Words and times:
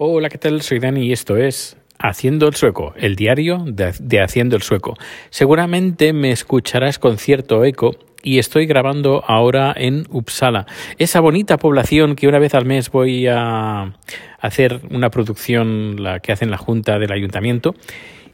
Hola, 0.00 0.28
¿qué 0.28 0.38
tal? 0.38 0.62
Soy 0.62 0.78
Dani 0.78 1.06
y 1.06 1.12
esto 1.12 1.36
es 1.36 1.76
Haciendo 1.98 2.46
el 2.46 2.54
Sueco, 2.54 2.94
el 2.98 3.16
diario 3.16 3.64
de, 3.66 4.20
Haciendo 4.20 4.54
el 4.54 4.62
Sueco. 4.62 4.94
Seguramente 5.30 6.12
me 6.12 6.30
escucharás 6.30 7.00
con 7.00 7.18
cierto 7.18 7.64
eco 7.64 7.96
y 8.22 8.38
estoy 8.38 8.66
grabando 8.66 9.24
ahora 9.26 9.74
en 9.76 10.06
Uppsala, 10.08 10.66
esa 10.98 11.18
bonita 11.18 11.56
población 11.56 12.14
que 12.14 12.28
una 12.28 12.38
vez 12.38 12.54
al 12.54 12.64
mes 12.64 12.92
voy 12.92 13.26
a 13.26 13.98
hacer 14.38 14.82
una 14.88 15.10
producción 15.10 16.00
la 16.00 16.20
que 16.20 16.30
hacen 16.30 16.52
la 16.52 16.58
Junta 16.58 17.00
del 17.00 17.10
Ayuntamiento 17.10 17.74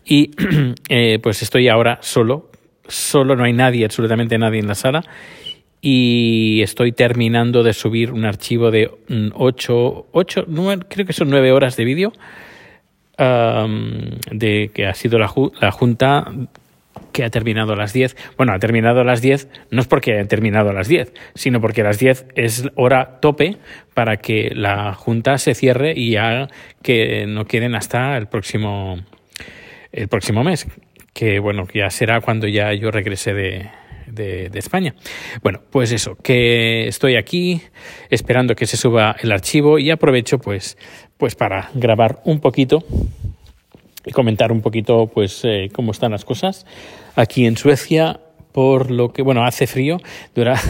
y 0.04 0.32
eh, 0.90 1.18
pues 1.22 1.40
estoy 1.40 1.68
ahora 1.68 1.96
solo, 2.02 2.50
solo 2.86 3.36
no 3.36 3.44
hay 3.44 3.54
nadie, 3.54 3.86
absolutamente 3.86 4.36
nadie 4.36 4.60
en 4.60 4.68
la 4.68 4.74
sala 4.74 5.02
y 5.86 6.62
estoy 6.62 6.92
terminando 6.92 7.62
de 7.62 7.74
subir 7.74 8.10
un 8.10 8.24
archivo 8.24 8.70
de 8.70 8.90
8, 9.34 10.06
8 10.12 10.46
creo 10.88 11.06
que 11.06 11.12
son 11.12 11.28
9 11.28 11.52
horas 11.52 11.76
de 11.76 11.84
vídeo 11.84 12.10
de 13.18 14.70
que 14.72 14.86
ha 14.86 14.94
sido 14.94 15.18
la, 15.18 15.30
la, 15.60 15.70
Junta 15.72 16.32
que 17.12 17.22
ha 17.22 17.28
terminado 17.28 17.74
a 17.74 17.76
las 17.76 17.92
10. 17.92 18.16
Bueno, 18.38 18.54
ha 18.54 18.58
terminado 18.58 19.02
a 19.02 19.04
las 19.04 19.20
10 19.20 19.46
no 19.72 19.82
es 19.82 19.86
porque 19.86 20.14
haya 20.14 20.26
terminado 20.26 20.70
a 20.70 20.72
las 20.72 20.88
10, 20.88 21.12
sino 21.34 21.60
porque 21.60 21.82
a 21.82 21.84
las 21.84 21.98
10 21.98 22.28
es 22.34 22.66
hora 22.76 23.20
tope 23.20 23.58
para 23.92 24.16
que 24.16 24.52
la 24.54 24.94
Junta 24.94 25.36
se 25.36 25.54
cierre 25.54 25.92
y 25.94 26.12
ya 26.12 26.48
que 26.82 27.26
no 27.26 27.44
queden 27.44 27.74
hasta 27.74 28.16
el 28.16 28.26
próximo, 28.26 29.00
el 29.92 30.08
próximo 30.08 30.44
mes, 30.44 30.66
que 31.12 31.40
bueno, 31.40 31.68
ya 31.74 31.90
será 31.90 32.22
cuando 32.22 32.48
ya 32.48 32.72
yo 32.72 32.90
regrese 32.90 33.34
de, 33.34 33.68
de, 34.14 34.50
España. 34.54 34.94
Bueno, 35.42 35.60
pues 35.70 35.92
eso, 35.92 36.16
que 36.22 36.88
estoy 36.88 37.16
aquí 37.16 37.62
esperando 38.10 38.54
que 38.54 38.66
se 38.66 38.76
suba 38.76 39.16
el 39.20 39.32
archivo 39.32 39.78
y 39.78 39.90
aprovecho 39.90 40.38
pues, 40.38 40.76
pues 41.16 41.34
para 41.34 41.70
grabar 41.74 42.20
un 42.24 42.40
poquito 42.40 42.84
y 44.06 44.12
comentar 44.12 44.52
un 44.52 44.60
poquito 44.60 45.06
pues 45.06 45.40
eh, 45.44 45.70
cómo 45.72 45.92
están 45.92 46.12
las 46.12 46.24
cosas 46.24 46.66
aquí 47.16 47.46
en 47.46 47.56
Suecia 47.56 48.20
por 48.52 48.90
lo 48.90 49.12
que 49.12 49.22
bueno 49.22 49.44
hace 49.44 49.66
frío 49.66 49.98
dura 50.34 50.60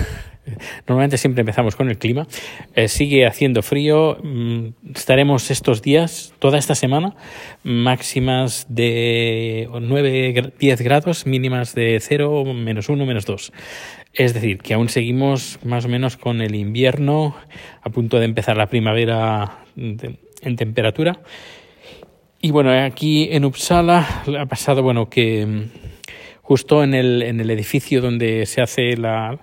Normalmente 0.87 1.19
siempre 1.19 1.41
empezamos 1.41 1.77
con 1.77 1.89
el 1.89 1.99
clima. 1.99 2.27
Eh, 2.75 2.89
sigue 2.89 3.27
haciendo 3.27 3.63
frío. 3.63 4.19
Mm, 4.23 4.69
estaremos 4.95 5.51
estos 5.51 5.83
días, 5.83 6.35
toda 6.39 6.59
esta 6.59 6.75
semana, 6.75 7.15
máximas 7.63 8.67
de 8.69 9.69
9, 9.73 10.53
10 10.59 10.81
grados, 10.83 11.27
mínimas 11.27 11.75
de 11.75 11.99
0, 12.01 12.45
menos 12.55 12.89
1, 12.89 13.07
menos 13.07 13.27
2. 13.27 13.53
Es 14.13 14.35
decir, 14.35 14.59
que 14.59 14.75
aún 14.75 14.89
seguimos 14.89 15.59
más 15.65 15.85
o 15.85 15.89
menos 15.89 16.17
con 16.17 16.41
el 16.41 16.55
invierno, 16.55 17.35
a 17.83 17.91
punto 17.91 18.19
de 18.19 18.27
empezar 18.27 18.57
la 18.57 18.69
primavera 18.69 19.65
en 19.77 20.57
temperatura. 20.57 21.21
Y 22.45 22.51
bueno, 22.51 22.71
aquí 22.71 23.29
en 23.33 23.47
Uppsala 23.47 24.07
ha 24.39 24.47
pasado, 24.47 24.83
bueno, 24.83 25.09
que 25.09 25.47
mm, 25.47 25.63
justo 26.43 26.85
en 26.85 26.93
el, 26.93 27.23
en 27.23 27.41
el 27.41 27.51
edificio 27.51 28.03
donde 28.03 28.45
se 28.45 28.61
hace 28.61 28.99
la, 28.99 29.39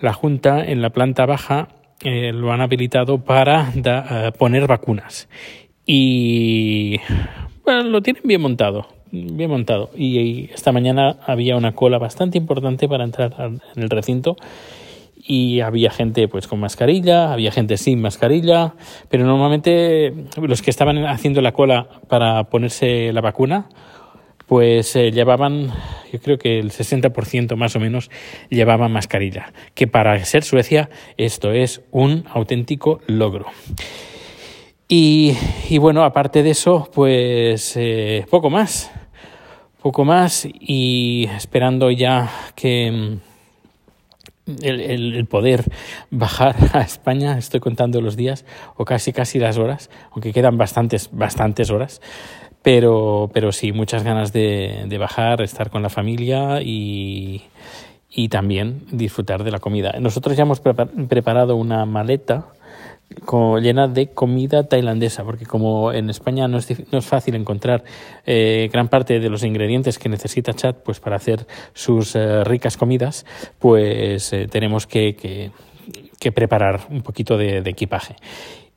la 0.00 0.12
Junta 0.12 0.64
en 0.64 0.82
la 0.82 0.90
planta 0.90 1.26
baja 1.26 1.68
eh, 2.02 2.32
lo 2.32 2.52
han 2.52 2.60
habilitado 2.60 3.22
para 3.24 3.72
eh, 3.74 4.32
poner 4.38 4.66
vacunas. 4.66 5.28
Y 5.84 6.98
lo 7.66 8.00
tienen 8.00 8.22
bien 8.24 8.40
montado, 8.40 8.86
bien 9.10 9.50
montado. 9.50 9.90
Y, 9.94 10.50
esta 10.52 10.72
mañana 10.72 11.16
había 11.26 11.56
una 11.56 11.72
cola 11.72 11.98
bastante 11.98 12.38
importante 12.38 12.88
para 12.88 13.04
entrar 13.04 13.34
en 13.40 13.82
el 13.82 13.90
recinto 13.90 14.36
y 15.16 15.60
había 15.60 15.90
gente 15.90 16.26
pues 16.28 16.46
con 16.46 16.60
mascarilla, 16.60 17.32
había 17.32 17.52
gente 17.52 17.76
sin 17.76 18.00
mascarilla, 18.00 18.74
pero 19.08 19.24
normalmente 19.24 20.14
los 20.40 20.62
que 20.62 20.70
estaban 20.70 21.04
haciendo 21.06 21.42
la 21.42 21.52
cola 21.52 21.86
para 22.08 22.44
ponerse 22.44 23.12
la 23.12 23.20
vacuna 23.20 23.68
pues 24.50 24.96
eh, 24.96 25.12
llevaban, 25.12 25.72
yo 26.12 26.18
creo 26.18 26.36
que 26.36 26.58
el 26.58 26.72
60% 26.72 27.54
más 27.54 27.76
o 27.76 27.78
menos 27.78 28.10
llevaban 28.48 28.90
mascarilla, 28.90 29.52
que 29.74 29.86
para 29.86 30.24
ser 30.24 30.42
Suecia 30.42 30.90
esto 31.16 31.52
es 31.52 31.82
un 31.92 32.24
auténtico 32.28 32.98
logro. 33.06 33.46
Y, 34.88 35.36
bueno, 35.78 36.02
aparte 36.02 36.42
de 36.42 36.50
eso, 36.50 36.90
pues 36.92 37.76
eh, 37.76 38.26
poco 38.28 38.50
más, 38.50 38.90
poco 39.82 40.04
más 40.04 40.48
y 40.52 41.28
esperando 41.36 41.92
ya 41.92 42.28
que 42.56 42.90
mm, 42.90 44.54
el, 44.64 44.80
el, 45.14 45.26
poder 45.26 45.62
bajar 46.10 46.56
a 46.72 46.80
España, 46.80 47.38
estoy 47.38 47.60
contando 47.60 48.00
los 48.00 48.16
días 48.16 48.44
o 48.74 48.84
casi 48.84 49.12
casi 49.12 49.38
las 49.38 49.58
horas, 49.58 49.90
aunque 50.10 50.32
quedan 50.32 50.58
bastantes, 50.58 51.08
bastantes 51.12 51.70
horas, 51.70 52.00
pero, 52.62 53.30
pero 53.32 53.52
sí, 53.52 53.72
muchas 53.72 54.02
ganas 54.02 54.32
de, 54.32 54.84
de 54.86 54.98
bajar, 54.98 55.40
estar 55.42 55.70
con 55.70 55.82
la 55.82 55.88
familia 55.88 56.60
y, 56.62 57.42
y 58.10 58.28
también 58.28 58.84
disfrutar 58.90 59.44
de 59.44 59.50
la 59.50 59.60
comida. 59.60 59.94
Nosotros 60.00 60.36
ya 60.36 60.42
hemos 60.42 60.60
preparado 60.60 61.56
una 61.56 61.86
maleta 61.86 62.46
llena 63.60 63.88
de 63.88 64.08
comida 64.08 64.68
tailandesa, 64.68 65.24
porque 65.24 65.44
como 65.44 65.92
en 65.92 66.10
España 66.10 66.46
no 66.48 66.58
es, 66.58 66.92
no 66.92 66.98
es 66.98 67.06
fácil 67.06 67.34
encontrar 67.34 67.82
eh, 68.24 68.68
gran 68.72 68.88
parte 68.88 69.18
de 69.18 69.28
los 69.28 69.42
ingredientes 69.42 69.98
que 69.98 70.08
necesita 70.08 70.52
Chat 70.52 70.76
pues, 70.76 71.00
para 71.00 71.16
hacer 71.16 71.46
sus 71.72 72.14
eh, 72.14 72.44
ricas 72.44 72.76
comidas, 72.76 73.26
pues 73.58 74.32
eh, 74.32 74.46
tenemos 74.48 74.86
que, 74.86 75.16
que, 75.16 75.50
que, 76.18 76.32
preparar 76.32 76.86
un 76.90 77.02
poquito 77.02 77.36
de, 77.36 77.62
de 77.62 77.70
equipaje 77.70 78.14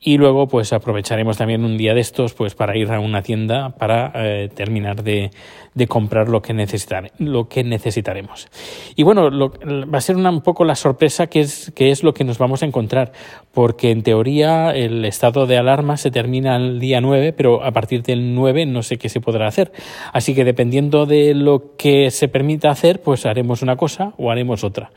y 0.03 0.17
luego 0.17 0.47
pues 0.47 0.73
aprovecharemos 0.73 1.37
también 1.37 1.63
un 1.63 1.77
día 1.77 1.93
de 1.93 2.01
estos 2.01 2.33
pues 2.33 2.55
para 2.55 2.75
ir 2.77 2.91
a 2.91 2.99
una 2.99 3.21
tienda 3.21 3.69
para 3.69 4.11
eh, 4.15 4.49
terminar 4.53 5.01
de, 5.01 5.31
de, 5.73 5.87
comprar 5.87 6.27
lo 6.27 6.41
que 6.41 6.53
necesitar, 6.53 7.11
lo 7.19 7.47
que 7.47 7.63
necesitaremos. 7.63 8.49
Y 8.95 9.03
bueno 9.03 9.29
lo, 9.29 9.51
va 9.51 9.97
a 9.97 10.01
ser 10.01 10.17
una, 10.17 10.29
un 10.29 10.41
poco 10.41 10.65
la 10.65 10.75
sorpresa 10.75 11.27
que 11.27 11.39
es 11.39 11.71
que 11.73 11.91
es 11.91 12.03
lo 12.03 12.13
que 12.13 12.25
nos 12.25 12.37
vamos 12.37 12.63
a 12.63 12.65
encontrar 12.65 13.13
porque 13.53 13.91
en 13.91 14.03
teoría 14.03 14.71
el 14.71 15.05
estado 15.05 15.47
de 15.47 15.57
alarma 15.57 15.95
se 15.95 16.11
termina 16.11 16.57
el 16.57 16.79
día 16.81 16.99
9 16.99 17.31
pero 17.31 17.63
a 17.63 17.71
partir 17.71 18.03
del 18.03 18.35
9 18.35 18.65
no 18.65 18.83
sé 18.83 18.97
qué 18.97 19.07
se 19.07 19.21
podrá 19.21 19.47
hacer. 19.47 19.71
Así 20.11 20.35
que 20.35 20.43
dependiendo 20.43 21.05
de 21.05 21.33
lo 21.33 21.75
que 21.77 22.11
se 22.11 22.27
permita 22.27 22.69
hacer 22.69 23.01
pues 23.01 23.25
haremos 23.25 23.61
una 23.61 23.77
cosa 23.77 24.13
o 24.17 24.31
haremos 24.31 24.65
otra. 24.65 24.91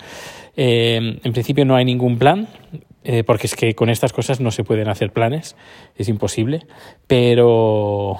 Eh, 0.58 1.20
en 1.22 1.32
principio 1.32 1.64
no 1.64 1.76
hay 1.76 1.84
ningún 1.84 2.18
plan 2.18 2.48
eh, 3.08 3.22
porque 3.22 3.46
es 3.46 3.54
que 3.54 3.76
con 3.76 3.88
estas 3.88 4.12
cosas 4.12 4.40
no 4.40 4.50
se 4.50 4.64
pueden 4.64 4.88
hacer 4.88 5.12
planes, 5.12 5.54
es 5.96 6.08
imposible, 6.08 6.66
pero, 7.06 8.16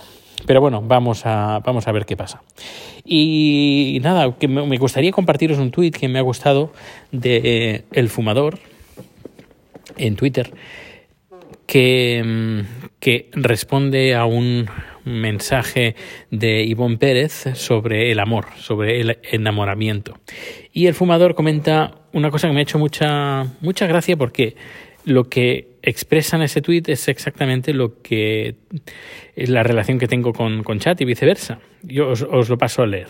pero 0.46 0.60
bueno, 0.60 0.80
vamos 0.80 1.26
a, 1.26 1.58
vamos 1.58 1.88
a 1.88 1.92
ver 1.92 2.06
qué 2.06 2.16
pasa. 2.16 2.40
Y 3.04 3.98
nada, 4.00 4.36
que 4.38 4.46
me 4.46 4.78
gustaría 4.78 5.10
compartiros 5.10 5.58
un 5.58 5.72
tuit 5.72 5.96
que 5.96 6.06
me 6.06 6.20
ha 6.20 6.22
gustado 6.22 6.72
de 7.10 7.82
El 7.90 8.08
Fumador 8.08 8.60
en 9.96 10.14
Twitter, 10.14 10.52
que, 11.66 12.22
mm, 12.24 12.88
que 13.00 13.28
responde 13.32 14.14
a 14.14 14.24
un 14.24 14.68
mensaje 15.06 15.94
de 16.30 16.64
Ivonne 16.64 16.98
Pérez 16.98 17.44
sobre 17.54 18.10
el 18.10 18.18
amor, 18.18 18.46
sobre 18.58 19.00
el 19.00 19.18
enamoramiento. 19.30 20.18
Y 20.72 20.86
el 20.86 20.94
fumador 20.94 21.34
comenta 21.34 22.02
una 22.12 22.30
cosa 22.30 22.48
que 22.48 22.54
me 22.54 22.60
ha 22.60 22.62
hecho 22.62 22.78
mucha, 22.78 23.46
mucha 23.60 23.86
gracia 23.86 24.16
porque 24.16 24.56
lo 25.04 25.28
que 25.28 25.78
expresa 25.82 26.36
en 26.36 26.42
ese 26.42 26.60
tweet 26.60 26.82
es 26.88 27.06
exactamente 27.08 27.72
lo 27.72 28.02
que 28.02 28.56
es 29.36 29.48
la 29.48 29.62
relación 29.62 29.98
que 29.98 30.08
tengo 30.08 30.32
con, 30.32 30.64
con 30.64 30.80
chat 30.80 31.00
y 31.00 31.04
viceversa. 31.04 31.60
Yo 31.82 32.08
os, 32.08 32.22
os 32.22 32.48
lo 32.48 32.58
paso 32.58 32.82
a 32.82 32.86
leer. 32.86 33.06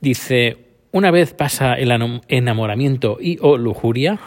Dice, 0.00 0.56
una 0.90 1.10
vez 1.10 1.34
pasa 1.34 1.74
el 1.74 1.90
enamoramiento 2.28 3.18
y 3.20 3.36
o 3.42 3.58
lujuria, 3.58 4.18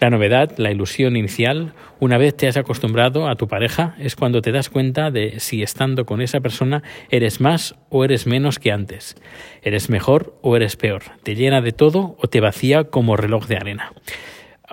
la 0.00 0.10
novedad, 0.10 0.52
la 0.58 0.70
ilusión 0.70 1.16
inicial, 1.16 1.74
una 2.00 2.18
vez 2.18 2.36
te 2.36 2.46
has 2.46 2.56
acostumbrado 2.56 3.28
a 3.28 3.36
tu 3.36 3.48
pareja, 3.48 3.96
es 3.98 4.16
cuando 4.16 4.42
te 4.42 4.52
das 4.52 4.68
cuenta 4.70 5.10
de 5.10 5.40
si 5.40 5.62
estando 5.62 6.06
con 6.06 6.20
esa 6.20 6.40
persona 6.40 6.82
eres 7.10 7.40
más 7.40 7.74
o 7.88 8.04
eres 8.04 8.26
menos 8.26 8.58
que 8.58 8.72
antes. 8.72 9.16
Eres 9.62 9.90
mejor 9.90 10.38
o 10.42 10.56
eres 10.56 10.76
peor. 10.76 11.02
Te 11.22 11.34
llena 11.34 11.60
de 11.60 11.72
todo 11.72 12.16
o 12.18 12.28
te 12.28 12.40
vacía 12.40 12.84
como 12.84 13.16
reloj 13.16 13.46
de 13.46 13.56
arena. 13.56 13.92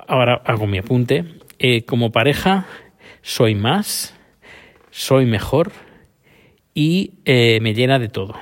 Ahora 0.08 0.42
hago 0.46 0.68
mi 0.68 0.78
apunte. 0.78 1.26
Eh, 1.58 1.84
como 1.86 2.12
pareja, 2.12 2.68
soy 3.22 3.56
más, 3.56 4.16
soy 4.92 5.26
mejor 5.26 5.72
y 6.74 7.14
eh, 7.26 7.60
me 7.62 7.74
llena 7.74 7.98
de 7.98 8.10
todo. 8.10 8.36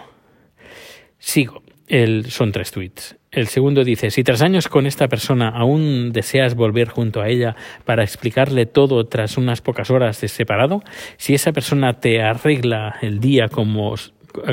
Sigo. 1.19 1.63
El, 1.87 2.31
son 2.31 2.51
tres 2.51 2.71
tweets. 2.71 3.15
El 3.33 3.47
segundo 3.47 3.83
dice, 3.83 4.11
si 4.11 4.23
tras 4.23 4.43
años 4.43 4.67
con 4.67 4.85
esta 4.85 5.07
persona 5.07 5.49
aún 5.49 6.11
deseas 6.11 6.53
volver 6.53 6.89
junto 6.89 7.19
a 7.19 7.29
ella 7.29 7.55
para 7.83 8.03
explicarle 8.03 8.67
todo 8.67 9.07
tras 9.07 9.37
unas 9.37 9.59
pocas 9.59 9.89
horas 9.89 10.21
de 10.21 10.27
separado, 10.27 10.83
si 11.17 11.33
esa 11.33 11.51
persona 11.51 11.93
te 11.99 12.21
arregla 12.21 12.95
el 13.01 13.19
día 13.19 13.47
como 13.47 13.95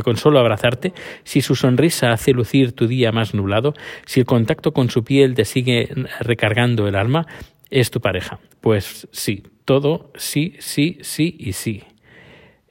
con 0.03 0.17
solo 0.17 0.38
abrazarte, 0.38 0.94
si 1.25 1.43
su 1.43 1.56
sonrisa 1.56 2.12
hace 2.12 2.32
lucir 2.32 2.73
tu 2.73 2.87
día 2.87 3.12
más 3.12 3.35
nublado, 3.35 3.75
si 4.06 4.21
el 4.21 4.27
contacto 4.27 4.73
con 4.73 4.88
su 4.88 5.05
piel 5.05 5.35
te 5.35 5.44
sigue 5.44 5.91
recargando 6.21 6.88
el 6.88 6.97
alma, 6.97 7.26
es 7.69 7.91
tu 7.91 8.00
pareja. 8.00 8.38
Pues 8.62 9.09
sí, 9.12 9.43
todo 9.67 10.11
sí, 10.17 10.55
sí, 10.59 10.99
sí 11.03 11.37
y 11.38 11.53
sí. 11.53 11.83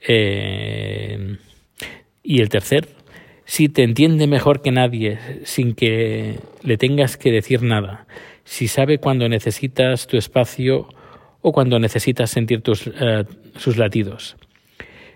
Eh, 0.08 1.38
y 2.24 2.42
el 2.42 2.50
tercer, 2.50 2.88
si 3.50 3.68
te 3.68 3.82
entiende 3.82 4.28
mejor 4.28 4.62
que 4.62 4.70
nadie 4.70 5.18
sin 5.44 5.74
que 5.74 6.38
le 6.62 6.78
tengas 6.78 7.18
que 7.18 7.32
decir 7.32 7.64
nada, 7.64 8.06
si 8.44 8.68
sabe 8.68 9.00
cuando 9.00 9.28
necesitas 9.28 10.06
tu 10.06 10.18
espacio 10.18 10.88
o 11.42 11.52
cuando 11.52 11.80
necesitas 11.80 12.30
sentir 12.30 12.62
tus, 12.62 12.86
eh, 12.86 13.24
sus 13.58 13.78
latidos. 13.78 14.38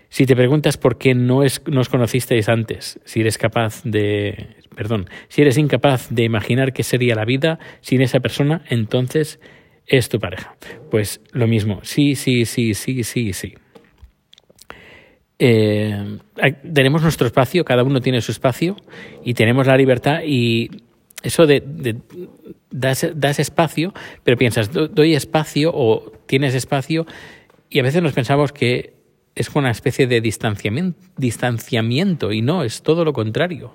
Si 0.08 0.26
te 0.26 0.34
preguntas 0.34 0.76
por 0.76 0.98
qué 0.98 1.14
no 1.14 1.44
es, 1.44 1.62
nos 1.68 1.88
conocisteis 1.88 2.48
antes, 2.48 2.98
si 3.04 3.20
eres 3.20 3.38
capaz 3.38 3.84
de, 3.84 4.48
perdón, 4.74 5.08
si 5.28 5.42
eres 5.42 5.56
incapaz 5.56 6.08
de 6.10 6.24
imaginar 6.24 6.72
qué 6.72 6.82
sería 6.82 7.14
la 7.14 7.24
vida 7.24 7.60
sin 7.82 8.02
esa 8.02 8.18
persona, 8.18 8.62
entonces 8.68 9.38
es 9.86 10.08
tu 10.08 10.18
pareja. 10.18 10.56
Pues 10.90 11.20
lo 11.30 11.46
mismo, 11.46 11.78
sí, 11.84 12.16
sí, 12.16 12.46
sí, 12.46 12.74
sí, 12.74 13.04
sí, 13.04 13.32
sí. 13.32 13.54
Eh, 15.38 16.18
tenemos 16.72 17.02
nuestro 17.02 17.26
espacio, 17.26 17.64
cada 17.64 17.82
uno 17.82 18.00
tiene 18.00 18.20
su 18.20 18.30
espacio 18.30 18.76
y 19.24 19.34
tenemos 19.34 19.66
la 19.66 19.76
libertad 19.76 20.20
y 20.24 20.70
eso 21.22 21.46
de, 21.46 21.62
das, 22.70 23.06
das, 23.14 23.38
espacio, 23.40 23.92
pero 24.22 24.36
piensas, 24.36 24.70
doy 24.72 25.14
espacio 25.14 25.72
o 25.74 26.12
tienes 26.26 26.54
espacio 26.54 27.06
y 27.68 27.80
a 27.80 27.82
veces 27.82 28.02
nos 28.02 28.12
pensamos 28.12 28.52
que 28.52 28.94
es 29.34 29.48
una 29.54 29.70
especie 29.70 30.06
de 30.06 30.20
distanciamiento, 30.20 31.00
distanciamiento 31.16 32.32
y 32.32 32.42
no, 32.42 32.62
es 32.62 32.82
todo 32.82 33.04
lo 33.04 33.12
contrario. 33.12 33.72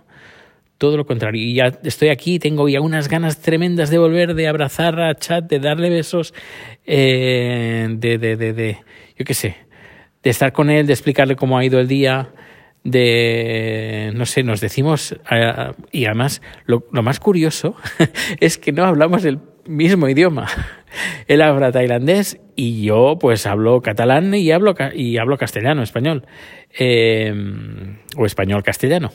Todo 0.77 0.95
lo 0.95 1.05
contrario. 1.05 1.43
Y 1.43 1.55
ya 1.55 1.77
estoy 1.83 2.07
aquí, 2.07 2.39
tengo 2.39 2.69
ya 2.69 2.79
unas 2.79 3.09
ganas 3.09 3.41
tremendas 3.41 3.89
de 3.89 3.97
volver, 3.97 4.33
de 4.33 4.47
abrazar 4.47 4.97
a 5.01 5.13
Chat, 5.13 5.49
de 5.49 5.59
darle 5.59 5.89
besos, 5.89 6.33
eh, 6.85 7.85
de, 7.97 8.17
de, 8.17 8.37
de, 8.37 8.53
de, 8.53 8.77
yo 9.17 9.25
qué 9.25 9.33
sé, 9.33 9.57
de 10.23 10.29
estar 10.29 10.51
con 10.51 10.69
él, 10.69 10.87
de 10.87 10.93
explicarle 10.93 11.35
cómo 11.35 11.57
ha 11.57 11.65
ido 11.65 11.79
el 11.79 11.87
día, 11.87 12.29
de, 12.83 14.11
no 14.15 14.25
sé, 14.25 14.43
nos 14.43 14.61
decimos, 14.61 15.15
uh, 15.31 15.73
y 15.91 16.05
además 16.05 16.41
lo, 16.65 16.85
lo 16.91 17.03
más 17.03 17.19
curioso 17.19 17.75
es 18.39 18.57
que 18.57 18.71
no 18.71 18.85
hablamos 18.85 19.25
el 19.25 19.39
mismo 19.65 20.09
idioma. 20.09 20.47
Él 21.27 21.41
habla 21.41 21.71
tailandés 21.71 22.39
y 22.55 22.83
yo 22.83 23.17
pues 23.19 23.45
hablo 23.45 23.81
catalán 23.81 24.33
y 24.33 24.51
hablo, 24.51 24.75
y 24.93 25.17
hablo 25.17 25.37
castellano, 25.37 25.83
español, 25.83 26.25
eh, 26.77 27.33
o 28.17 28.25
español 28.25 28.63
castellano. 28.63 29.11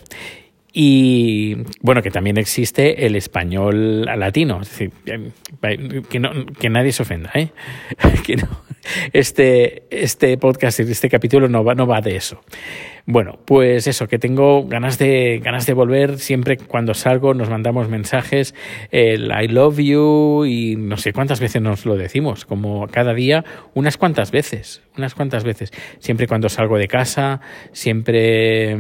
Y 0.76 1.56
bueno, 1.82 2.02
que 2.02 2.10
también 2.10 2.36
existe 2.36 3.06
el 3.06 3.14
español 3.14 4.02
latino, 4.06 4.60
es 4.60 4.70
decir, 4.70 4.90
que, 6.08 6.18
no, 6.18 6.30
que 6.58 6.68
nadie 6.68 6.90
se 6.90 7.02
ofenda, 7.02 7.30
¿eh? 7.34 7.50
que 8.26 8.34
no, 8.34 8.48
este, 9.12 9.84
este 9.90 10.36
podcast, 10.38 10.80
este 10.80 11.08
capítulo 11.08 11.48
no 11.48 11.64
va, 11.64 11.74
no 11.74 11.86
va 11.86 12.00
de 12.00 12.16
eso. 12.16 12.40
Bueno, 13.06 13.38
pues 13.44 13.86
eso, 13.86 14.08
que 14.08 14.18
tengo 14.18 14.66
ganas 14.66 14.98
de, 14.98 15.38
ganas 15.44 15.66
de 15.66 15.74
volver. 15.74 16.18
Siempre 16.18 16.56
cuando 16.56 16.94
salgo 16.94 17.34
nos 17.34 17.50
mandamos 17.50 17.90
mensajes, 17.90 18.54
el 18.90 19.30
I 19.30 19.48
love 19.48 19.78
you 19.78 20.46
y 20.46 20.76
no 20.76 20.96
sé 20.96 21.12
cuántas 21.12 21.38
veces 21.38 21.60
nos 21.60 21.84
lo 21.84 21.96
decimos, 21.96 22.46
como 22.46 22.86
cada 22.88 23.12
día, 23.12 23.44
unas 23.74 23.98
cuantas 23.98 24.30
veces, 24.30 24.82
unas 24.96 25.14
cuantas 25.14 25.44
veces. 25.44 25.70
Siempre 25.98 26.26
cuando 26.26 26.48
salgo 26.48 26.78
de 26.78 26.88
casa, 26.88 27.42
siempre 27.72 28.74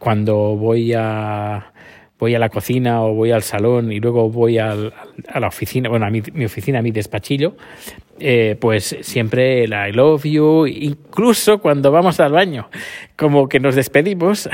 cuando 0.00 0.56
voy 0.56 0.92
a 0.94 1.72
voy 2.18 2.34
a 2.34 2.38
la 2.38 2.48
cocina 2.48 3.02
o 3.02 3.14
voy 3.14 3.30
al 3.30 3.42
salón 3.42 3.92
y 3.92 4.00
luego 4.00 4.28
voy 4.28 4.58
al, 4.58 4.92
a 5.28 5.40
la 5.40 5.48
oficina, 5.48 5.88
bueno, 5.88 6.06
a 6.06 6.10
mi, 6.10 6.20
oficina, 6.44 6.80
a 6.80 6.82
mi 6.82 6.90
despachillo, 6.90 7.56
eh, 8.18 8.56
pues 8.60 8.96
siempre 9.02 9.64
el 9.64 9.72
I 9.72 9.92
love 9.92 10.24
you, 10.24 10.66
incluso 10.66 11.58
cuando 11.58 11.92
vamos 11.92 12.18
al 12.20 12.32
baño, 12.32 12.68
como 13.16 13.48
que 13.48 13.60
nos 13.60 13.76
despedimos. 13.76 14.48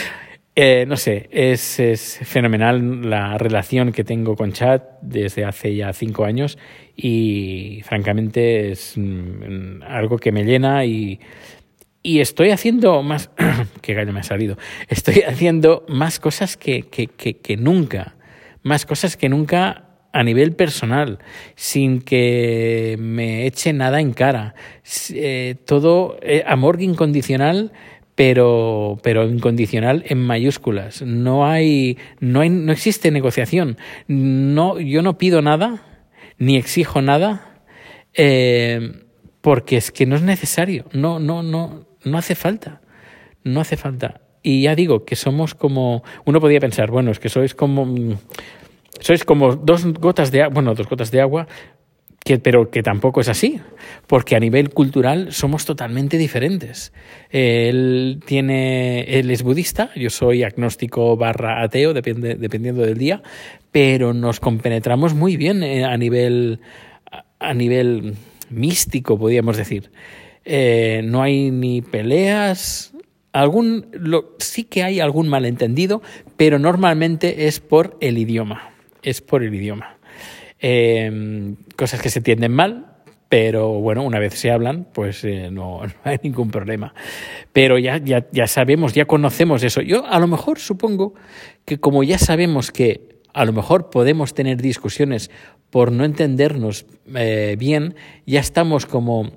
eh, 0.56 0.84
no 0.88 0.96
sé, 0.96 1.28
es, 1.30 1.78
es, 1.78 2.18
fenomenal 2.24 3.08
la 3.08 3.38
relación 3.38 3.92
que 3.92 4.02
tengo 4.02 4.34
con 4.34 4.52
Chat 4.52 4.82
desde 5.00 5.44
hace 5.44 5.76
ya 5.76 5.92
cinco 5.92 6.24
años 6.24 6.58
y 6.96 7.80
francamente 7.84 8.72
es 8.72 8.94
mm, 8.96 9.82
algo 9.86 10.18
que 10.18 10.32
me 10.32 10.44
llena 10.44 10.84
y, 10.84 11.20
y 12.04 12.20
estoy 12.20 12.50
haciendo 12.50 13.02
más, 13.02 13.30
qué 13.82 13.94
gallo 13.94 14.12
me 14.12 14.20
ha 14.20 14.24
salido, 14.24 14.56
estoy 14.88 15.22
haciendo 15.22 15.84
más 15.88 16.20
cosas 16.20 16.56
que, 16.56 16.82
que, 16.82 17.08
que, 17.08 17.38
que 17.38 17.56
nunca, 17.56 18.14
más 18.62 18.86
cosas 18.86 19.16
que 19.16 19.28
nunca 19.28 19.88
a 20.12 20.22
nivel 20.22 20.52
personal, 20.52 21.18
sin 21.56 22.00
que 22.00 22.96
me 23.00 23.46
eche 23.46 23.72
nada 23.72 24.00
en 24.00 24.12
cara. 24.12 24.54
Eh, 25.12 25.56
todo 25.66 26.18
eh, 26.22 26.44
amor 26.46 26.80
incondicional, 26.80 27.72
pero, 28.14 29.00
pero 29.02 29.28
incondicional 29.28 30.04
en 30.06 30.18
mayúsculas. 30.18 31.02
No 31.02 31.46
hay, 31.46 31.98
no 32.20 32.40
hay, 32.40 32.50
no 32.50 32.70
existe 32.70 33.10
negociación. 33.10 33.76
No, 34.06 34.78
yo 34.78 35.02
no 35.02 35.18
pido 35.18 35.42
nada, 35.42 35.82
ni 36.38 36.56
exijo 36.56 37.02
nada, 37.02 37.62
eh, 38.12 39.02
porque 39.40 39.76
es 39.76 39.90
que 39.90 40.06
no 40.06 40.14
es 40.14 40.22
necesario. 40.22 40.84
No, 40.92 41.18
no, 41.18 41.42
no, 41.42 41.88
no 42.04 42.18
hace 42.18 42.34
falta. 42.34 42.80
No 43.42 43.60
hace 43.60 43.76
falta. 43.76 44.20
Y 44.42 44.62
ya 44.62 44.74
digo 44.74 45.04
que 45.04 45.16
somos 45.16 45.54
como, 45.54 46.02
uno 46.24 46.40
podría 46.40 46.60
pensar, 46.60 46.90
bueno, 46.90 47.10
es 47.10 47.18
que 47.18 47.28
sois 47.28 47.54
como 47.54 48.16
sois 49.00 49.24
como 49.24 49.56
dos 49.56 49.84
gotas 49.94 50.30
de 50.30 50.42
agua, 50.42 50.54
bueno, 50.54 50.74
dos 50.74 50.88
gotas 50.88 51.10
de 51.10 51.20
agua, 51.20 51.48
que, 52.24 52.38
pero 52.38 52.70
que 52.70 52.82
tampoco 52.82 53.20
es 53.20 53.28
así, 53.28 53.60
porque 54.06 54.34
a 54.34 54.40
nivel 54.40 54.70
cultural 54.70 55.32
somos 55.32 55.66
totalmente 55.66 56.16
diferentes. 56.16 56.92
Él 57.30 58.22
tiene, 58.24 59.02
él 59.02 59.30
es 59.30 59.42
budista, 59.42 59.90
yo 59.94 60.10
soy 60.10 60.42
agnóstico 60.42 61.16
barra 61.16 61.62
ateo, 61.62 61.92
depende, 61.92 62.36
dependiendo 62.36 62.82
del 62.82 62.96
día, 62.96 63.22
pero 63.72 64.14
nos 64.14 64.40
compenetramos 64.40 65.14
muy 65.14 65.36
bien 65.36 65.62
eh, 65.62 65.84
a 65.84 65.96
nivel, 65.98 66.60
a 67.38 67.52
nivel 67.52 68.14
místico, 68.48 69.18
podríamos 69.18 69.56
decir. 69.56 69.90
Eh, 70.44 71.02
no 71.04 71.22
hay 71.22 71.50
ni 71.50 71.82
peleas, 71.82 72.92
algún, 73.32 73.86
sí 74.38 74.64
que 74.64 74.82
hay 74.82 75.00
algún 75.00 75.28
malentendido, 75.28 76.02
pero 76.36 76.58
normalmente 76.58 77.46
es 77.46 77.60
por 77.60 77.96
el 78.00 78.18
idioma 78.18 78.74
es 79.04 79.20
por 79.20 79.42
el 79.42 79.54
idioma. 79.54 79.98
Eh, 80.58 81.54
cosas 81.76 82.00
que 82.00 82.10
se 82.10 82.20
entienden 82.20 82.52
mal, 82.52 82.86
pero 83.28 83.68
bueno, 83.80 84.02
una 84.02 84.18
vez 84.18 84.34
se 84.34 84.50
hablan, 84.50 84.86
pues 84.92 85.22
eh, 85.24 85.50
no, 85.50 85.82
no, 85.86 85.92
hay 86.02 86.18
ningún 86.22 86.50
problema. 86.50 86.94
Pero 87.52 87.78
ya, 87.78 87.98
ya, 87.98 88.26
ya 88.32 88.46
sabemos, 88.46 88.94
ya 88.94 89.04
conocemos 89.04 89.62
eso. 89.62 89.80
Yo 89.82 90.06
a 90.06 90.18
lo 90.18 90.26
mejor 90.26 90.58
supongo 90.58 91.14
que 91.64 91.78
como 91.78 92.02
ya 92.02 92.18
sabemos 92.18 92.72
que 92.72 93.14
a 93.32 93.44
lo 93.44 93.52
mejor 93.52 93.90
podemos 93.90 94.32
tener 94.34 94.62
discusiones 94.62 95.30
por 95.70 95.90
no 95.90 96.04
entendernos 96.04 96.86
eh, 97.14 97.56
bien, 97.58 97.96
ya 98.26 98.40
estamos 98.40 98.86
como 98.86 99.32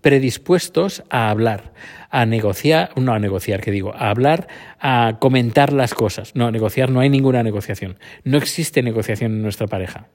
predispuestos 0.00 1.02
a 1.10 1.30
hablar, 1.30 1.72
a 2.10 2.26
negociar, 2.26 2.90
no 2.96 3.12
a 3.12 3.18
negociar, 3.18 3.60
que 3.60 3.70
digo, 3.70 3.94
a 3.94 4.10
hablar, 4.10 4.48
a 4.80 5.18
comentar 5.20 5.72
las 5.72 5.94
cosas. 5.94 6.34
No, 6.34 6.46
a 6.46 6.50
negociar 6.50 6.90
no 6.90 7.00
hay 7.00 7.08
ninguna 7.08 7.42
negociación. 7.42 7.98
No 8.24 8.38
existe 8.38 8.82
negociación 8.82 9.32
en 9.32 9.42
nuestra 9.42 9.66
pareja. 9.66 10.08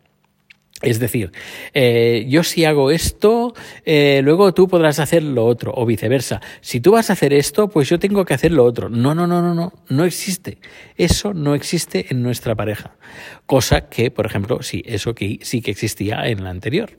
Es 0.83 0.99
decir, 0.99 1.31
eh, 1.73 2.25
yo 2.29 2.43
si 2.43 2.63
hago 2.63 2.91
esto, 2.91 3.55
eh, 3.83 4.21
luego 4.23 4.53
tú 4.53 4.67
podrás 4.67 4.99
hacer 4.99 5.23
lo 5.23 5.43
otro, 5.45 5.73
o 5.75 5.87
viceversa. 5.87 6.39
Si 6.61 6.79
tú 6.79 6.91
vas 6.91 7.09
a 7.09 7.13
hacer 7.13 7.33
esto, 7.33 7.67
pues 7.67 7.89
yo 7.89 7.97
tengo 7.97 8.25
que 8.25 8.35
hacer 8.35 8.51
lo 8.51 8.63
otro. 8.63 8.87
No, 8.87 9.15
no, 9.15 9.25
no, 9.25 9.41
no, 9.41 9.55
no, 9.55 9.73
no 9.89 10.05
existe. 10.05 10.59
Eso 10.95 11.33
no 11.33 11.55
existe 11.55 12.05
en 12.09 12.21
nuestra 12.21 12.53
pareja. 12.53 12.95
Cosa 13.47 13.89
que, 13.89 14.11
por 14.11 14.27
ejemplo, 14.27 14.61
sí, 14.61 14.83
eso 14.85 15.15
que 15.15 15.39
sí 15.41 15.61
que 15.61 15.71
existía 15.71 16.27
en 16.27 16.43
la 16.43 16.51
anterior. 16.51 16.91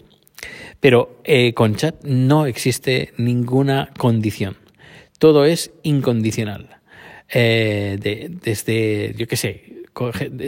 Pero 0.81 1.21
eh, 1.25 1.55
con 1.55 1.75
chat 1.77 2.03
no 2.05 2.47
existe 2.47 3.13
ninguna 3.17 3.91
condición. 3.97 4.57
Todo 5.19 5.45
es 5.45 5.73
incondicional. 5.83 6.79
Eh, 7.31 7.99
de, 8.01 8.31
desde, 8.43 9.15
yo 9.17 9.27
qué 9.27 9.37
sé, 9.37 9.85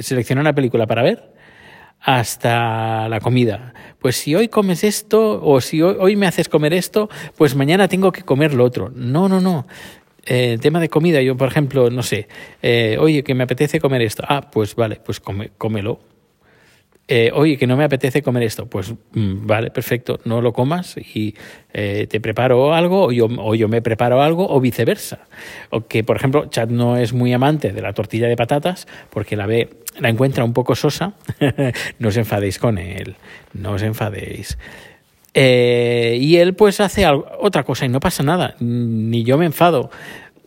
seleccionar 0.02 0.42
una 0.42 0.54
película 0.54 0.86
para 0.86 1.02
ver 1.02 1.30
hasta 2.00 3.08
la 3.08 3.20
comida. 3.20 3.74
Pues 3.98 4.16
si 4.16 4.34
hoy 4.34 4.48
comes 4.48 4.84
esto 4.84 5.40
o 5.44 5.60
si 5.60 5.82
hoy, 5.82 5.96
hoy 5.98 6.16
me 6.16 6.26
haces 6.26 6.48
comer 6.48 6.72
esto, 6.72 7.10
pues 7.36 7.54
mañana 7.54 7.88
tengo 7.88 8.10
que 8.12 8.22
comer 8.22 8.54
lo 8.54 8.64
otro. 8.64 8.90
No, 8.94 9.28
no, 9.28 9.40
no. 9.40 9.66
Eh, 10.24 10.58
tema 10.60 10.80
de 10.80 10.88
comida, 10.88 11.20
yo 11.22 11.36
por 11.36 11.48
ejemplo, 11.48 11.90
no 11.90 12.02
sé, 12.02 12.28
eh, 12.62 12.96
oye, 13.00 13.22
que 13.22 13.34
me 13.34 13.44
apetece 13.44 13.80
comer 13.80 14.02
esto. 14.02 14.22
Ah, 14.26 14.50
pues 14.50 14.74
vale, 14.74 14.96
pues 15.04 15.20
come, 15.20 15.50
cómelo 15.56 16.00
eh, 17.12 17.32
oye, 17.34 17.56
que 17.56 17.66
no 17.66 17.76
me 17.76 17.82
apetece 17.82 18.22
comer 18.22 18.44
esto, 18.44 18.66
pues 18.66 18.92
mm, 18.92 19.44
vale, 19.44 19.72
perfecto, 19.72 20.20
no 20.24 20.40
lo 20.40 20.52
comas 20.52 20.96
y 20.96 21.34
eh, 21.72 22.06
te 22.08 22.20
preparo 22.20 22.72
algo 22.72 23.06
o 23.06 23.10
yo, 23.10 23.26
o 23.26 23.56
yo 23.56 23.66
me 23.66 23.82
preparo 23.82 24.22
algo 24.22 24.46
o 24.48 24.60
viceversa. 24.60 25.26
O 25.70 25.88
que, 25.88 26.04
por 26.04 26.14
ejemplo, 26.14 26.46
Chad 26.46 26.68
no 26.68 26.96
es 26.96 27.12
muy 27.12 27.32
amante 27.32 27.72
de 27.72 27.82
la 27.82 27.94
tortilla 27.94 28.28
de 28.28 28.36
patatas 28.36 28.86
porque 29.10 29.34
la 29.34 29.46
ve, 29.46 29.70
la 29.98 30.08
encuentra 30.08 30.44
un 30.44 30.52
poco 30.52 30.76
sosa, 30.76 31.14
no 31.98 32.10
os 32.10 32.16
enfadéis 32.16 32.60
con 32.60 32.78
él, 32.78 33.16
no 33.54 33.72
os 33.72 33.82
enfadéis. 33.82 34.56
Eh, 35.34 36.16
y 36.20 36.36
él 36.36 36.54
pues 36.54 36.78
hace 36.78 37.08
otra 37.08 37.64
cosa 37.64 37.86
y 37.86 37.88
no 37.88 37.98
pasa 37.98 38.22
nada, 38.22 38.54
ni 38.60 39.24
yo 39.24 39.36
me 39.36 39.46
enfado 39.46 39.90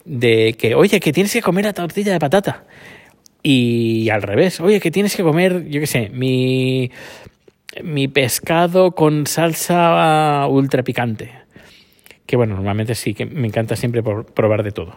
de 0.06 0.56
que, 0.58 0.76
oye, 0.76 1.02
que 1.02 1.12
tienes 1.12 1.34
que 1.34 1.42
comer 1.42 1.66
la 1.66 1.74
tortilla 1.74 2.14
de 2.14 2.20
patata. 2.20 2.64
Y 3.44 4.10
al 4.10 4.22
revés, 4.22 4.62
oye, 4.62 4.80
que 4.80 4.90
tienes 4.90 5.16
que 5.18 5.24
comer, 5.24 5.68
yo 5.68 5.82
qué 5.82 5.88
sé, 5.88 6.10
mi, 6.10 6.90
mi 7.84 8.08
pescado 8.08 8.92
con 8.92 9.28
salsa 9.28 10.48
ultra 10.50 10.82
picante. 10.84 11.32
Que 12.26 12.38
bueno, 12.38 12.56
normalmente 12.56 12.96
sí, 12.96 13.14
que 13.14 13.26
me 13.26 13.48
encanta 13.48 13.76
siempre 13.76 14.02
probar 14.02 14.64
de 14.64 14.72
todo. 14.72 14.96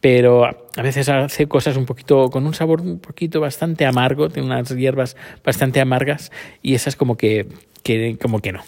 Pero 0.00 0.44
a 0.44 0.82
veces 0.82 1.08
hace 1.08 1.46
cosas 1.46 1.76
un 1.76 1.86
poquito, 1.86 2.30
con 2.30 2.46
un 2.46 2.52
sabor 2.52 2.80
un 2.80 2.98
poquito 2.98 3.40
bastante 3.40 3.86
amargo, 3.86 4.28
tiene 4.28 4.48
unas 4.48 4.68
hierbas 4.76 5.16
bastante 5.44 5.80
amargas 5.80 6.32
y 6.62 6.74
esas 6.74 6.96
como 6.96 7.16
que, 7.16 7.46
que 7.84 8.18
como 8.20 8.40
que 8.40 8.52
no. 8.52 8.62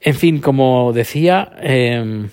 En 0.00 0.14
fin, 0.14 0.40
como 0.40 0.92
decía, 0.92 1.50
em, 1.60 2.30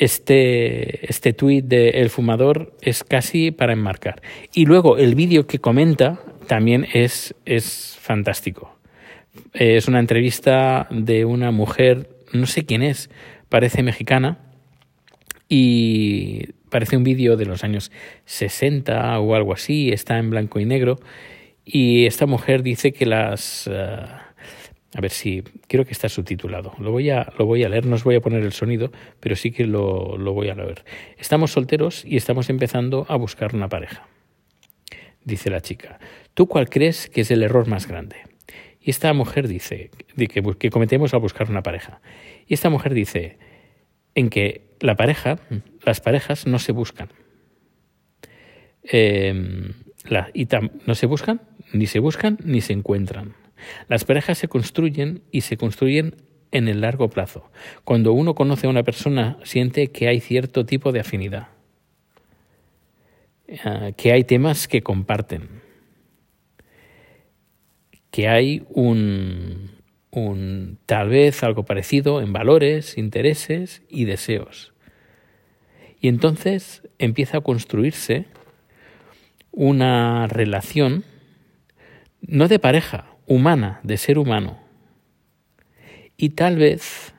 este, 0.00 1.10
este 1.10 1.34
tuit 1.34 1.66
de 1.66 1.90
El 1.90 2.08
Fumador 2.08 2.74
es 2.80 3.04
casi 3.04 3.50
para 3.50 3.74
enmarcar. 3.74 4.22
Y 4.54 4.64
luego 4.64 4.96
el 4.96 5.14
vídeo 5.14 5.46
que 5.46 5.58
comenta 5.58 6.18
también 6.46 6.86
es, 6.94 7.34
es 7.44 7.98
fantástico. 8.00 8.74
Es 9.52 9.88
una 9.88 10.00
entrevista 10.00 10.88
de 10.90 11.26
una 11.26 11.50
mujer, 11.50 12.08
no 12.32 12.46
sé 12.46 12.64
quién 12.64 12.82
es, 12.82 13.10
parece 13.50 13.82
mexicana, 13.82 14.38
y 15.50 16.54
parece 16.70 16.96
un 16.96 17.04
vídeo 17.04 17.36
de 17.36 17.44
los 17.44 17.62
años 17.62 17.92
60 18.24 19.20
o 19.20 19.34
algo 19.34 19.52
así, 19.52 19.90
está 19.90 20.16
en 20.16 20.30
blanco 20.30 20.60
y 20.60 20.64
negro, 20.64 20.98
y 21.62 22.06
esta 22.06 22.24
mujer 22.24 22.62
dice 22.62 22.92
que 22.92 23.04
las... 23.04 23.68
Eh, 23.70 23.96
a 24.94 25.00
ver 25.00 25.10
si 25.10 25.42
creo 25.68 25.84
que 25.84 25.92
está 25.92 26.08
subtitulado. 26.08 26.74
Lo 26.78 26.90
voy 26.90 27.10
a, 27.10 27.32
lo 27.38 27.46
voy 27.46 27.64
a 27.64 27.68
leer, 27.68 27.86
no 27.86 27.96
os 27.96 28.04
voy 28.04 28.16
a 28.16 28.20
poner 28.20 28.42
el 28.42 28.52
sonido, 28.52 28.90
pero 29.20 29.36
sí 29.36 29.52
que 29.52 29.66
lo, 29.66 30.16
lo 30.16 30.32
voy 30.32 30.48
a 30.48 30.54
leer. 30.54 30.84
Estamos 31.16 31.52
solteros 31.52 32.04
y 32.04 32.16
estamos 32.16 32.50
empezando 32.50 33.06
a 33.08 33.16
buscar 33.16 33.54
una 33.54 33.68
pareja. 33.68 34.08
Dice 35.24 35.50
la 35.50 35.60
chica, 35.60 36.00
¿tú 36.34 36.48
cuál 36.48 36.68
crees 36.68 37.08
que 37.08 37.20
es 37.20 37.30
el 37.30 37.42
error 37.42 37.68
más 37.68 37.86
grande? 37.86 38.16
Y 38.80 38.90
esta 38.90 39.12
mujer 39.12 39.46
dice 39.46 39.90
que, 40.16 40.42
que 40.58 40.70
cometemos 40.70 41.12
al 41.14 41.20
buscar 41.20 41.50
una 41.50 41.62
pareja. 41.62 42.00
Y 42.46 42.54
esta 42.54 42.70
mujer 42.70 42.94
dice 42.94 43.38
en 44.14 44.30
que 44.30 44.70
la 44.80 44.96
pareja, 44.96 45.38
las 45.84 46.00
parejas 46.00 46.46
no 46.46 46.58
se 46.58 46.72
buscan. 46.72 47.10
Em, 48.82 49.74
la, 50.08 50.30
y 50.32 50.48
no 50.86 50.94
se 50.94 51.06
buscan, 51.06 51.42
ni 51.72 51.86
se 51.86 51.98
buscan, 51.98 52.38
ni 52.42 52.60
se 52.60 52.72
encuentran. 52.72 53.34
Las 53.88 54.04
parejas 54.04 54.38
se 54.38 54.48
construyen 54.48 55.22
y 55.30 55.42
se 55.42 55.56
construyen 55.56 56.16
en 56.52 56.68
el 56.68 56.80
largo 56.80 57.08
plazo. 57.08 57.50
Cuando 57.84 58.12
uno 58.12 58.34
conoce 58.34 58.66
a 58.66 58.70
una 58.70 58.82
persona, 58.82 59.38
siente 59.44 59.88
que 59.88 60.08
hay 60.08 60.20
cierto 60.20 60.66
tipo 60.66 60.92
de 60.92 61.00
afinidad, 61.00 61.48
eh, 63.46 63.94
que 63.96 64.12
hay 64.12 64.24
temas 64.24 64.68
que 64.68 64.82
comparten, 64.82 65.48
que 68.10 68.28
hay 68.28 68.64
un, 68.68 69.70
un 70.10 70.78
tal 70.86 71.08
vez 71.08 71.42
algo 71.42 71.64
parecido 71.64 72.20
en 72.20 72.32
valores, 72.32 72.98
intereses 72.98 73.82
y 73.88 74.04
deseos. 74.04 74.72
Y 76.00 76.08
entonces 76.08 76.88
empieza 76.98 77.38
a 77.38 77.42
construirse 77.42 78.26
una 79.52 80.26
relación 80.26 81.04
no 82.22 82.48
de 82.48 82.58
pareja, 82.58 83.09
humana, 83.30 83.78
de 83.84 83.96
ser 83.96 84.18
humano. 84.18 84.58
Y 86.16 86.30
tal 86.30 86.56
vez, 86.56 87.14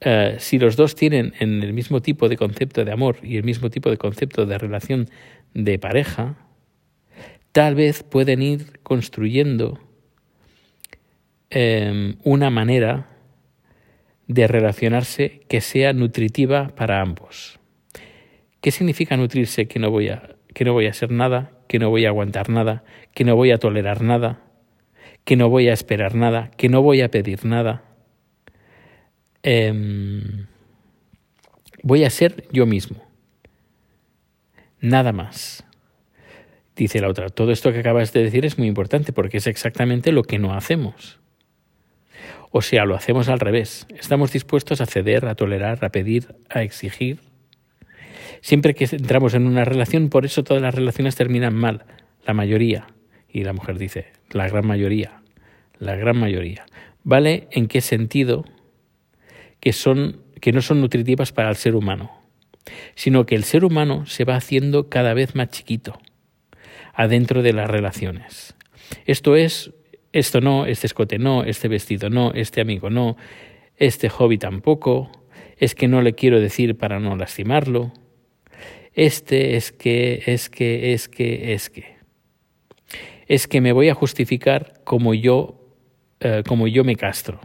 eh, 0.00 0.34
si 0.40 0.58
los 0.58 0.74
dos 0.74 0.96
tienen 0.96 1.34
en 1.38 1.62
el 1.62 1.72
mismo 1.72 2.02
tipo 2.02 2.28
de 2.28 2.36
concepto 2.36 2.84
de 2.84 2.90
amor 2.90 3.18
y 3.22 3.36
el 3.36 3.44
mismo 3.44 3.70
tipo 3.70 3.90
de 3.90 3.96
concepto 3.96 4.44
de 4.44 4.58
relación 4.58 5.08
de 5.54 5.78
pareja, 5.78 6.34
tal 7.52 7.76
vez 7.76 8.02
pueden 8.02 8.42
ir 8.42 8.80
construyendo 8.82 9.78
em, 11.50 12.16
una 12.24 12.50
manera 12.50 13.06
de 14.26 14.48
relacionarse 14.48 15.42
que 15.48 15.60
sea 15.60 15.92
nutritiva 15.92 16.74
para 16.74 17.00
ambos. 17.00 17.60
¿Qué 18.60 18.72
significa 18.72 19.16
nutrirse? 19.16 19.68
Que 19.68 19.78
no 19.78 19.92
voy 19.92 20.08
a, 20.08 20.34
que 20.52 20.64
no 20.64 20.72
voy 20.72 20.86
a 20.86 20.92
nada, 21.08 21.52
que 21.68 21.78
no 21.78 21.88
voy 21.88 22.04
a 22.04 22.08
aguantar 22.08 22.48
nada, 22.48 22.82
que 23.14 23.22
no 23.22 23.36
voy 23.36 23.52
a 23.52 23.58
tolerar 23.58 24.02
nada, 24.02 24.47
que 25.28 25.36
no 25.36 25.50
voy 25.50 25.68
a 25.68 25.74
esperar 25.74 26.14
nada, 26.14 26.50
que 26.56 26.70
no 26.70 26.80
voy 26.80 27.02
a 27.02 27.10
pedir 27.10 27.44
nada. 27.44 27.82
Em, 29.42 30.46
voy 31.82 32.04
a 32.04 32.08
ser 32.08 32.48
yo 32.50 32.64
mismo. 32.64 33.06
Nada 34.80 35.12
más. 35.12 35.66
Dice 36.74 37.02
la 37.02 37.10
otra, 37.10 37.28
todo 37.28 37.52
esto 37.52 37.74
que 37.74 37.80
acabas 37.80 38.14
de 38.14 38.22
decir 38.22 38.46
es 38.46 38.56
muy 38.56 38.68
importante 38.68 39.12
porque 39.12 39.36
es 39.36 39.46
exactamente 39.46 40.12
lo 40.12 40.22
que 40.22 40.38
no 40.38 40.54
hacemos. 40.54 41.20
O 42.50 42.62
sea, 42.62 42.86
lo 42.86 42.96
hacemos 42.96 43.28
al 43.28 43.38
revés. 43.38 43.86
Estamos 43.90 44.32
dispuestos 44.32 44.80
a 44.80 44.86
ceder, 44.86 45.26
a 45.26 45.34
tolerar, 45.34 45.84
a 45.84 45.90
pedir, 45.90 46.36
a 46.48 46.62
exigir. 46.62 47.20
Siempre 48.40 48.72
que 48.72 48.86
entramos 48.90 49.34
en 49.34 49.46
una 49.46 49.66
relación, 49.66 50.08
por 50.08 50.24
eso 50.24 50.42
todas 50.42 50.62
las 50.62 50.74
relaciones 50.74 51.16
terminan 51.16 51.54
mal, 51.54 51.84
la 52.24 52.32
mayoría. 52.32 52.86
Y 53.30 53.44
la 53.44 53.52
mujer 53.52 53.76
dice, 53.76 54.06
la 54.30 54.48
gran 54.48 54.66
mayoría, 54.66 55.17
la 55.78 55.96
gran 55.96 56.18
mayoría. 56.18 56.66
¿Vale? 57.04 57.48
¿En 57.50 57.68
qué 57.68 57.80
sentido? 57.80 58.44
Que, 59.60 59.72
son, 59.72 60.22
que 60.40 60.52
no 60.52 60.62
son 60.62 60.80
nutritivas 60.80 61.32
para 61.32 61.50
el 61.50 61.56
ser 61.56 61.74
humano, 61.74 62.10
sino 62.94 63.26
que 63.26 63.34
el 63.34 63.44
ser 63.44 63.64
humano 63.64 64.06
se 64.06 64.24
va 64.24 64.36
haciendo 64.36 64.88
cada 64.88 65.14
vez 65.14 65.34
más 65.34 65.50
chiquito 65.50 65.98
adentro 66.94 67.42
de 67.42 67.52
las 67.52 67.70
relaciones. 67.70 68.54
Esto 69.04 69.36
es, 69.36 69.72
esto 70.12 70.40
no, 70.40 70.66
este 70.66 70.86
escote 70.86 71.18
no, 71.18 71.44
este 71.44 71.68
vestido 71.68 72.10
no, 72.10 72.32
este 72.32 72.60
amigo 72.60 72.90
no, 72.90 73.16
este 73.76 74.08
hobby 74.08 74.38
tampoco, 74.38 75.10
es 75.58 75.74
que 75.74 75.88
no 75.88 76.02
le 76.02 76.14
quiero 76.14 76.40
decir 76.40 76.76
para 76.76 76.98
no 76.98 77.16
lastimarlo, 77.16 77.92
este 78.94 79.56
es 79.56 79.70
que, 79.70 80.24
es 80.26 80.50
que, 80.50 80.92
es 80.92 81.08
que, 81.08 81.52
es 81.52 81.70
que 81.70 81.98
es 83.28 83.46
que 83.46 83.60
me 83.60 83.72
voy 83.72 83.90
a 83.90 83.94
justificar 83.94 84.80
como 84.84 85.14
yo, 85.14 85.57
eh, 86.20 86.42
como 86.46 86.66
yo 86.66 86.84
me 86.84 86.96
castro. 86.96 87.40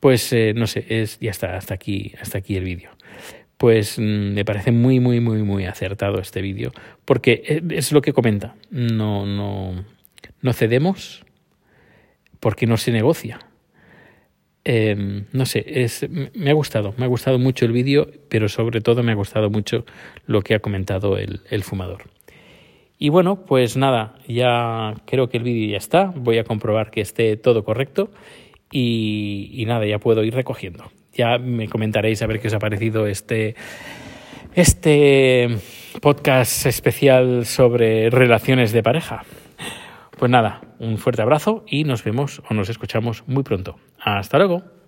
Pues 0.00 0.32
eh, 0.32 0.54
no 0.54 0.66
sé, 0.66 0.86
es, 0.88 1.18
ya 1.20 1.30
está, 1.30 1.56
hasta 1.56 1.74
aquí, 1.74 2.14
hasta 2.20 2.38
aquí 2.38 2.56
el 2.56 2.64
vídeo. 2.64 2.90
Pues 3.58 3.98
mm, 3.98 4.32
me 4.32 4.44
parece 4.44 4.72
muy, 4.72 4.98
muy, 5.00 5.20
muy, 5.20 5.42
muy 5.42 5.66
acertado 5.66 6.20
este 6.20 6.40
vídeo, 6.40 6.72
porque 7.04 7.42
eh, 7.46 7.62
es 7.70 7.92
lo 7.92 8.00
que 8.00 8.12
comenta. 8.12 8.56
No, 8.70 9.26
no, 9.26 9.84
no 10.40 10.52
cedemos 10.52 11.24
porque 12.40 12.66
no 12.66 12.78
se 12.78 12.92
negocia. 12.92 13.38
Em, 14.64 15.26
no 15.32 15.46
sé, 15.46 15.64
es, 15.66 16.06
me 16.34 16.50
ha 16.50 16.54
gustado, 16.54 16.94
me 16.96 17.04
ha 17.04 17.08
gustado 17.08 17.38
mucho 17.38 17.64
el 17.64 17.72
vídeo, 17.72 18.10
pero 18.28 18.48
sobre 18.48 18.80
todo 18.80 19.02
me 19.02 19.12
ha 19.12 19.14
gustado 19.14 19.50
mucho 19.50 19.84
lo 20.26 20.42
que 20.42 20.54
ha 20.54 20.60
comentado 20.60 21.18
el, 21.18 21.40
el 21.50 21.62
fumador. 21.62 22.04
Y 23.02 23.08
bueno, 23.08 23.46
pues 23.46 23.78
nada, 23.78 24.14
ya 24.28 24.92
creo 25.06 25.30
que 25.30 25.38
el 25.38 25.42
vídeo 25.42 25.70
ya 25.70 25.78
está. 25.78 26.12
Voy 26.14 26.36
a 26.36 26.44
comprobar 26.44 26.90
que 26.90 27.00
esté 27.00 27.38
todo 27.38 27.64
correcto. 27.64 28.10
Y, 28.70 29.64
nada, 29.66 29.86
ya 29.86 29.98
puedo 29.98 30.22
ir 30.22 30.34
recogiendo. 30.34 30.84
Ya 31.14 31.38
me 31.38 31.66
comentaréis 31.66 32.20
a 32.20 32.26
ver 32.26 32.40
qué 32.40 32.48
os 32.48 32.54
ha 32.54 32.58
parecido 32.58 33.06
este, 33.06 33.56
este 34.54 35.48
podcast 36.02 36.66
especial 36.66 37.46
sobre 37.46 38.10
relaciones 38.10 38.70
de 38.72 38.82
pareja. 38.82 39.24
Pues 40.18 40.30
nada, 40.30 40.60
un 40.78 40.98
fuerte 40.98 41.22
abrazo 41.22 41.64
y 41.66 41.84
nos 41.84 42.04
vemos 42.04 42.42
o 42.50 42.52
nos 42.52 42.68
escuchamos 42.68 43.24
muy 43.26 43.44
pronto. 43.44 43.76
Hasta 43.98 44.36
luego. 44.36 44.79